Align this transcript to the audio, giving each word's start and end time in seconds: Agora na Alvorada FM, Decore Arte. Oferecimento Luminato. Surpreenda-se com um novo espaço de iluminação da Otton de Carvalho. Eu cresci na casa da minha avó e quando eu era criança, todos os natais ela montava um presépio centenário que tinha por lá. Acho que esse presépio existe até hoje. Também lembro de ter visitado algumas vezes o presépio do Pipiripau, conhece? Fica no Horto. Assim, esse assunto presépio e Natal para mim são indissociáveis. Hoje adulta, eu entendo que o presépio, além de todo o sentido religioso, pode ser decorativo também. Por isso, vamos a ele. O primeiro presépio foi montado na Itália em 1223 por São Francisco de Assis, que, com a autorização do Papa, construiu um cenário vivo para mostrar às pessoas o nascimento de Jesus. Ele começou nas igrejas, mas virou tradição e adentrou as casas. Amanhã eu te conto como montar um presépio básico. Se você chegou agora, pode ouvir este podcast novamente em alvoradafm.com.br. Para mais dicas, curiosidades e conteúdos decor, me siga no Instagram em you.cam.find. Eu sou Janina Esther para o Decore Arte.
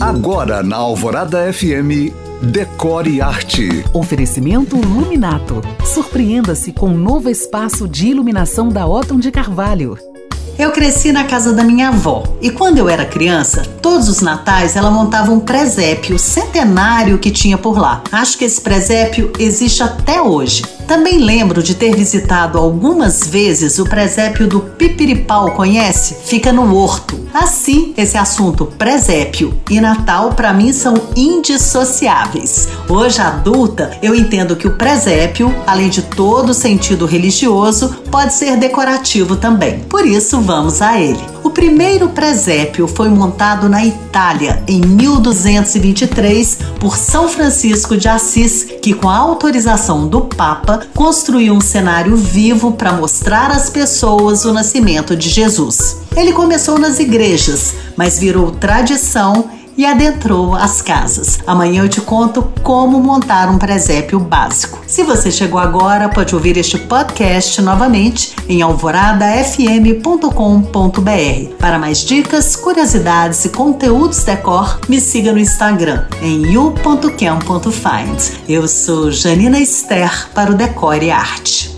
Agora 0.00 0.62
na 0.62 0.76
Alvorada 0.76 1.50
FM, 1.50 2.12
Decore 2.42 3.22
Arte. 3.22 3.82
Oferecimento 3.94 4.76
Luminato. 4.76 5.62
Surpreenda-se 5.86 6.70
com 6.70 6.88
um 6.88 6.98
novo 6.98 7.30
espaço 7.30 7.88
de 7.88 8.08
iluminação 8.08 8.68
da 8.68 8.86
Otton 8.86 9.18
de 9.18 9.30
Carvalho. 9.30 9.96
Eu 10.58 10.70
cresci 10.70 11.12
na 11.12 11.24
casa 11.24 11.54
da 11.54 11.64
minha 11.64 11.88
avó 11.88 12.24
e 12.42 12.50
quando 12.50 12.76
eu 12.76 12.90
era 12.90 13.06
criança, 13.06 13.62
todos 13.80 14.08
os 14.08 14.20
natais 14.20 14.76
ela 14.76 14.90
montava 14.90 15.32
um 15.32 15.40
presépio 15.40 16.18
centenário 16.18 17.18
que 17.18 17.30
tinha 17.30 17.56
por 17.56 17.78
lá. 17.78 18.02
Acho 18.12 18.36
que 18.36 18.44
esse 18.44 18.60
presépio 18.60 19.32
existe 19.38 19.82
até 19.82 20.20
hoje. 20.20 20.62
Também 20.86 21.18
lembro 21.18 21.62
de 21.62 21.74
ter 21.74 21.94
visitado 21.96 22.58
algumas 22.58 23.26
vezes 23.26 23.78
o 23.80 23.84
presépio 23.84 24.46
do 24.46 24.60
Pipiripau, 24.60 25.50
conhece? 25.50 26.14
Fica 26.24 26.52
no 26.52 26.74
Horto. 26.76 27.26
Assim, 27.34 27.92
esse 27.96 28.16
assunto 28.16 28.66
presépio 28.66 29.52
e 29.68 29.80
Natal 29.80 30.32
para 30.34 30.52
mim 30.52 30.72
são 30.72 30.94
indissociáveis. 31.16 32.68
Hoje 32.88 33.20
adulta, 33.20 33.98
eu 34.00 34.14
entendo 34.14 34.54
que 34.54 34.68
o 34.68 34.76
presépio, 34.76 35.52
além 35.66 35.90
de 35.90 36.02
todo 36.02 36.50
o 36.50 36.54
sentido 36.54 37.04
religioso, 37.04 37.94
pode 38.10 38.32
ser 38.32 38.56
decorativo 38.56 39.36
também. 39.36 39.80
Por 39.80 40.06
isso, 40.06 40.40
vamos 40.40 40.80
a 40.80 41.00
ele. 41.00 41.35
O 41.56 41.58
primeiro 41.58 42.10
presépio 42.10 42.86
foi 42.86 43.08
montado 43.08 43.66
na 43.66 43.82
Itália 43.82 44.62
em 44.68 44.78
1223 44.78 46.58
por 46.78 46.98
São 46.98 47.30
Francisco 47.30 47.96
de 47.96 48.06
Assis, 48.06 48.64
que, 48.82 48.92
com 48.92 49.08
a 49.08 49.16
autorização 49.16 50.06
do 50.06 50.20
Papa, 50.20 50.82
construiu 50.94 51.54
um 51.54 51.60
cenário 51.62 52.14
vivo 52.14 52.72
para 52.72 52.92
mostrar 52.92 53.50
às 53.50 53.70
pessoas 53.70 54.44
o 54.44 54.52
nascimento 54.52 55.16
de 55.16 55.30
Jesus. 55.30 55.96
Ele 56.14 56.34
começou 56.34 56.78
nas 56.78 57.00
igrejas, 57.00 57.74
mas 57.96 58.18
virou 58.18 58.50
tradição 58.50 59.48
e 59.76 59.84
adentrou 59.84 60.54
as 60.54 60.80
casas. 60.80 61.38
Amanhã 61.46 61.82
eu 61.82 61.88
te 61.88 62.00
conto 62.00 62.42
como 62.62 63.00
montar 63.00 63.48
um 63.48 63.58
presépio 63.58 64.18
básico. 64.18 64.78
Se 64.86 65.02
você 65.02 65.30
chegou 65.30 65.60
agora, 65.60 66.08
pode 66.08 66.34
ouvir 66.34 66.56
este 66.56 66.78
podcast 66.78 67.60
novamente 67.60 68.34
em 68.48 68.62
alvoradafm.com.br. 68.62 71.54
Para 71.58 71.78
mais 71.78 71.98
dicas, 71.98 72.56
curiosidades 72.56 73.44
e 73.44 73.50
conteúdos 73.50 74.24
decor, 74.24 74.80
me 74.88 75.00
siga 75.00 75.32
no 75.32 75.38
Instagram 75.38 76.04
em 76.22 76.52
you.cam.find. 76.52 78.40
Eu 78.48 78.66
sou 78.66 79.10
Janina 79.10 79.58
Esther 79.58 80.28
para 80.34 80.50
o 80.50 80.54
Decore 80.54 81.10
Arte. 81.10 81.75